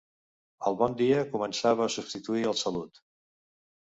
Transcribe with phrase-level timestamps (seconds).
[0.69, 3.01] El «bon dia» començava a substituir el «salut».